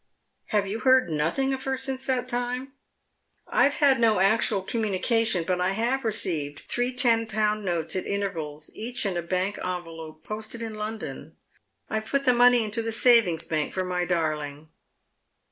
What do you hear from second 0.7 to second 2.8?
heard nothing of her since that time?""